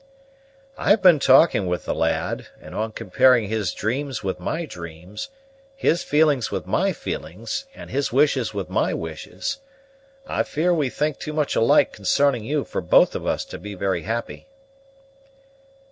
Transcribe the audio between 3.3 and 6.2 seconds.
his dreams with my dreams, his